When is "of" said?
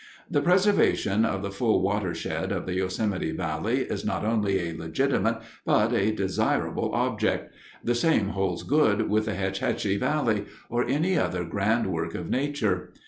1.25-1.43, 2.51-2.65, 12.15-12.31